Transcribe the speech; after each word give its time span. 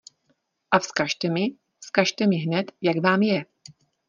A 0.77 0.79
vzkažte 0.81 1.29
mi, 1.35 1.45
vzkažte 1.85 2.27
mi 2.33 2.37
hned, 2.49 2.71
jak 2.81 2.97
vám 3.05 3.21
je! 3.29 3.45